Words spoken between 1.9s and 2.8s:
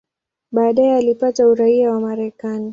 wa Marekani.